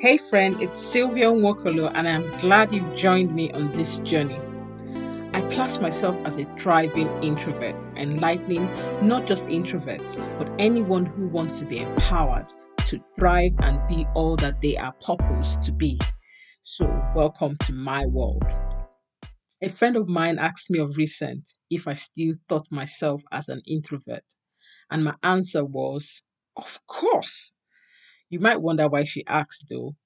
[0.00, 4.38] Hey friend, it's Sylvia Nwokolo and I'm glad you've joined me on this journey.
[5.34, 8.70] I class myself as a thriving introvert, enlightening
[9.02, 12.46] not just introverts, but anyone who wants to be empowered
[12.86, 15.98] to thrive and be all that they are purposed to be.
[16.62, 16.86] So,
[17.16, 18.44] welcome to my world.
[19.60, 23.62] A friend of mine asked me of recent if I still thought myself as an
[23.66, 24.22] introvert,
[24.92, 26.22] and my answer was,
[26.56, 27.52] Of course.
[28.30, 29.96] You might wonder why she asked though,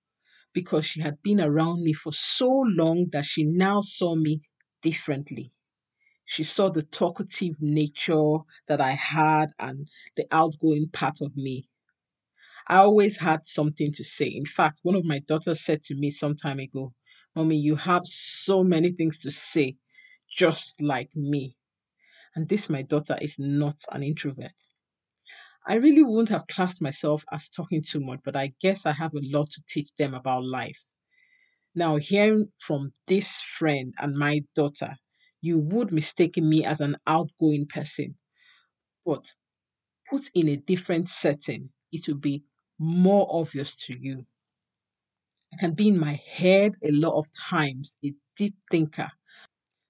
[0.52, 4.42] because she had been around me for so long that she now saw me
[4.80, 5.52] differently.
[6.24, 8.38] She saw the talkative nature
[8.68, 11.68] that I had and the outgoing part of me.
[12.68, 14.28] I always had something to say.
[14.28, 16.94] In fact, one of my daughters said to me some time ago,
[17.34, 19.76] Mommy, you have so many things to say,
[20.30, 21.56] just like me.
[22.34, 24.52] And this, my daughter, is not an introvert.
[25.66, 29.12] I really wouldn't have classed myself as talking too much, but I guess I have
[29.14, 30.80] a lot to teach them about life.
[31.74, 34.96] Now, hearing from this friend and my daughter,
[35.42, 38.16] you would mistake me as an outgoing person.
[39.06, 39.34] But
[40.10, 42.44] put in a different setting, it will be
[42.78, 44.26] more obvious to you.
[45.52, 49.10] I can be in my head a lot of times, a deep thinker,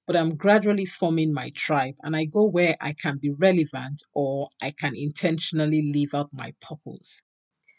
[0.07, 4.49] but I'm gradually forming my tribe and I go where I can be relevant or
[4.61, 7.23] I can intentionally live out my purpose.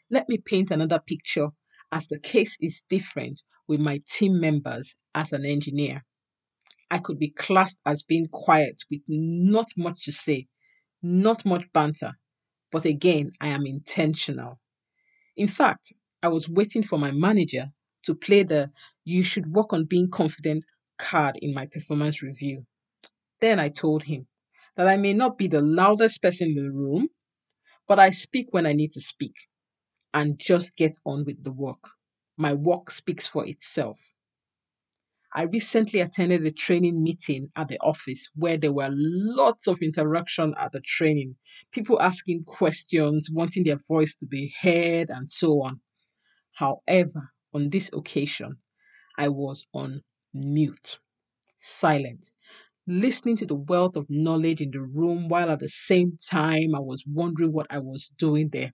[0.09, 1.49] Let me paint another picture
[1.91, 6.03] as the case is different with my team members as an engineer.
[6.89, 10.47] I could be classed as being quiet with not much to say,
[11.01, 12.13] not much banter,
[12.71, 14.59] but again, I am intentional.
[15.35, 17.71] In fact, I was waiting for my manager
[18.03, 18.71] to play the
[19.03, 20.65] you should work on being confident
[21.03, 22.65] card in my performance review.
[23.41, 24.27] Then I told him
[24.77, 27.09] that I may not be the loudest person in the room,
[27.87, 29.35] but I speak when I need to speak
[30.13, 31.83] and just get on with the work.
[32.37, 33.99] My work speaks for itself.
[35.35, 40.53] I recently attended a training meeting at the office where there were lots of interaction
[40.59, 41.35] at the training.
[41.71, 45.81] People asking questions, wanting their voice to be heard, and so on.
[46.53, 48.59] However, on this occasion,
[49.17, 50.99] I was on mute,
[51.63, 52.29] silent,
[52.87, 56.79] listening to the wealth of knowledge in the room while at the same time I
[56.79, 58.73] was wondering what I was doing there.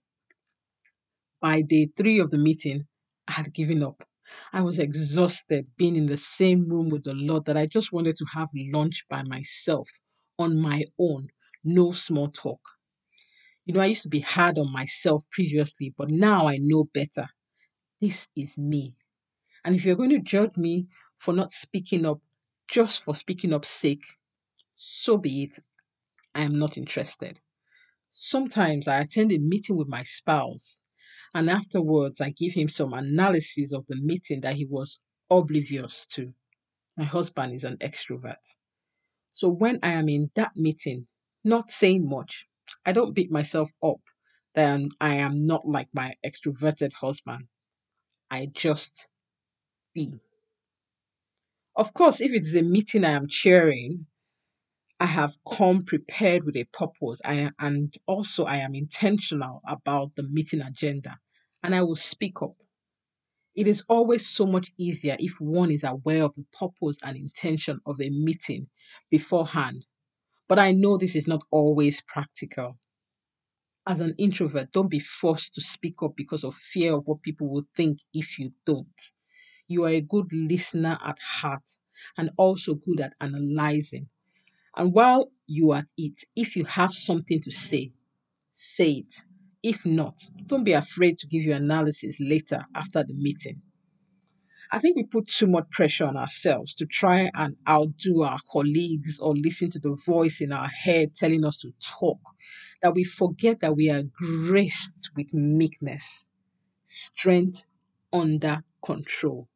[1.42, 2.88] By day three of the meeting,
[3.28, 4.04] I had given up.
[4.52, 8.16] I was exhausted being in the same room with the Lord that I just wanted
[8.18, 9.90] to have lunch by myself,
[10.38, 11.28] on my own,
[11.64, 12.62] no small talk.
[13.66, 17.28] You know, I used to be hard on myself previously, but now I know better.
[18.02, 18.96] This is me.
[19.64, 22.20] And if you're going to judge me for not speaking up
[22.70, 24.06] just for speaking up's sake,
[24.76, 25.60] so be it.
[26.36, 27.40] I am not interested.
[28.14, 30.82] Sometimes I attend a meeting with my spouse
[31.34, 36.34] and afterwards I give him some analysis of the meeting that he was oblivious to.
[36.98, 38.58] My husband is an extrovert.
[39.32, 41.08] So when I am in that meeting,
[41.44, 42.48] not saying much,
[42.86, 44.02] I don't beat myself up
[44.54, 47.48] that I am not like my extroverted husband.
[48.30, 49.08] I just
[49.94, 50.20] be.
[51.80, 54.08] Of course, if it is a meeting I am chairing,
[55.00, 60.24] I have come prepared with a purpose I, and also I am intentional about the
[60.24, 61.20] meeting agenda
[61.64, 62.58] and I will speak up.
[63.56, 67.80] It is always so much easier if one is aware of the purpose and intention
[67.86, 68.68] of a meeting
[69.10, 69.86] beforehand.
[70.50, 72.78] But I know this is not always practical.
[73.88, 77.50] As an introvert, don't be forced to speak up because of fear of what people
[77.50, 79.02] will think if you don't.
[79.70, 81.70] You are a good listener at heart
[82.18, 84.10] and also good at analyzing.
[84.76, 87.92] And while you are at it, if you have something to say,
[88.52, 89.14] say it.
[89.62, 90.16] If not,
[90.48, 93.62] don't be afraid to give your analysis later after the meeting.
[94.72, 99.20] I think we put too much pressure on ourselves to try and outdo our colleagues
[99.20, 102.20] or listen to the voice in our head telling us to talk,
[102.82, 106.30] that we forget that we are graced with meekness,
[106.84, 107.66] strength
[108.12, 109.48] under control.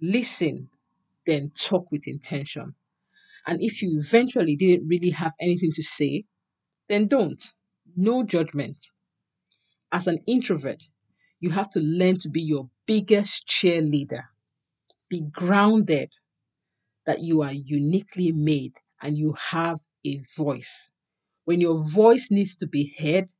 [0.00, 0.68] Listen,
[1.26, 2.74] then talk with intention.
[3.46, 6.24] And if you eventually didn't really have anything to say,
[6.88, 7.42] then don't.
[7.96, 8.76] No judgment.
[9.92, 10.84] As an introvert,
[11.40, 14.24] you have to learn to be your biggest cheerleader.
[15.08, 16.12] Be grounded
[17.06, 20.92] that you are uniquely made and you have a voice.
[21.44, 23.32] When your voice needs to be heard,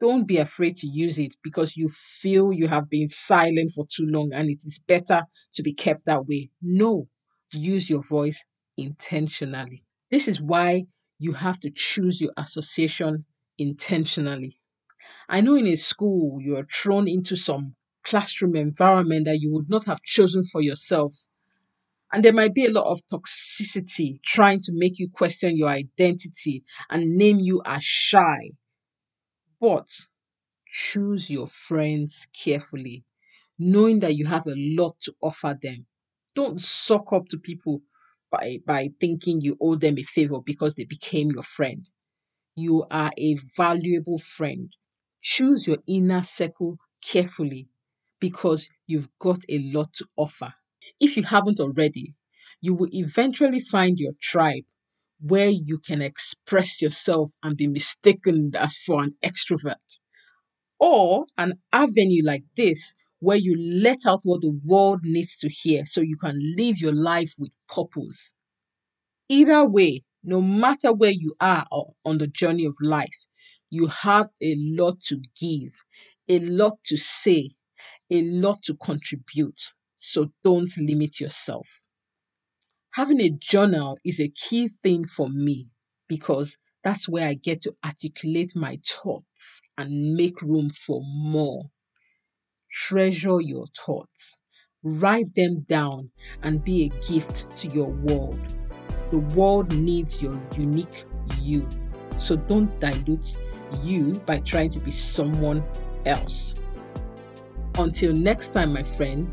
[0.00, 4.06] don't be afraid to use it because you feel you have been silent for too
[4.06, 5.22] long and it is better
[5.54, 6.50] to be kept that way.
[6.62, 7.08] No,
[7.52, 8.44] use your voice
[8.76, 9.84] intentionally.
[10.10, 10.84] This is why
[11.18, 13.24] you have to choose your association
[13.58, 14.58] intentionally.
[15.28, 19.68] I know in a school you are thrown into some classroom environment that you would
[19.68, 21.26] not have chosen for yourself.
[22.12, 26.64] And there might be a lot of toxicity trying to make you question your identity
[26.88, 28.52] and name you as shy.
[29.66, 29.88] But
[30.70, 33.04] choose your friends carefully,
[33.58, 35.86] knowing that you have a lot to offer them.
[36.34, 37.82] Don't suck up to people
[38.30, 41.88] by, by thinking you owe them a favor because they became your friend.
[42.56, 44.72] You are a valuable friend.
[45.22, 47.68] Choose your inner circle carefully
[48.20, 50.54] because you've got a lot to offer.
[51.00, 52.14] If you haven't already,
[52.60, 54.64] you will eventually find your tribe
[55.20, 59.76] where you can express yourself and be mistaken as for an extrovert.
[60.78, 65.84] Or an avenue like this where you let out what the world needs to hear
[65.84, 68.32] so you can live your life with purpose.
[69.28, 71.66] Either way, no matter where you are
[72.04, 73.28] on the journey of life,
[73.70, 75.72] you have a lot to give,
[76.28, 77.50] a lot to say,
[78.10, 79.58] a lot to contribute.
[79.96, 81.86] So don't limit yourself.
[82.94, 85.66] Having a journal is a key thing for me
[86.08, 91.64] because that's where I get to articulate my thoughts and make room for more.
[92.70, 94.38] Treasure your thoughts,
[94.84, 96.12] write them down,
[96.44, 98.38] and be a gift to your world.
[99.10, 101.04] The world needs your unique
[101.40, 101.68] you.
[102.16, 103.36] So don't dilute
[103.82, 105.64] you by trying to be someone
[106.06, 106.54] else.
[107.76, 109.28] Until next time, my friend,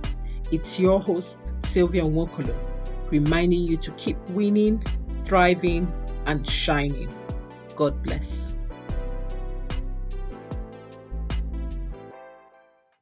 [0.51, 2.70] it's your host, Sylvia Nwokolo,
[3.11, 4.83] reminding you to keep winning,
[5.23, 5.91] thriving,
[6.25, 7.13] and shining.
[7.75, 8.50] God bless.